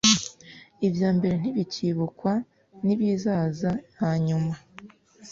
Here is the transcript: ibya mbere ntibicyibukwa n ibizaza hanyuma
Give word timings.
ibya 0.87 1.09
mbere 1.17 1.35
ntibicyibukwa 1.41 2.33
n 2.85 2.87
ibizaza 2.93 3.71
hanyuma 4.01 4.53